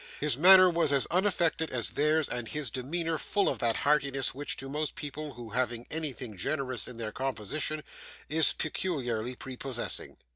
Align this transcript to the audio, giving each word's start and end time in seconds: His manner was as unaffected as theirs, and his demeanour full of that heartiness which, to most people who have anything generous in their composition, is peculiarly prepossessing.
His 0.19 0.35
manner 0.35 0.67
was 0.67 0.91
as 0.91 1.05
unaffected 1.11 1.69
as 1.69 1.91
theirs, 1.91 2.27
and 2.27 2.47
his 2.47 2.71
demeanour 2.71 3.19
full 3.19 3.47
of 3.47 3.59
that 3.59 3.75
heartiness 3.75 4.33
which, 4.33 4.57
to 4.57 4.67
most 4.67 4.95
people 4.95 5.35
who 5.35 5.49
have 5.51 5.71
anything 5.91 6.35
generous 6.37 6.87
in 6.87 6.97
their 6.97 7.11
composition, 7.11 7.83
is 8.27 8.51
peculiarly 8.51 9.35
prepossessing. 9.35 10.17